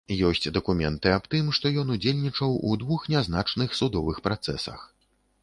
Ёсць 0.27 0.47
дакументы 0.53 1.11
аб 1.17 1.27
тым, 1.33 1.51
што 1.57 1.71
ён 1.81 1.91
удзельнічаў 1.97 2.57
у 2.71 2.73
двух 2.85 3.07
нязначных 3.15 3.79
судовых 3.83 4.25
працэсах. 4.31 4.79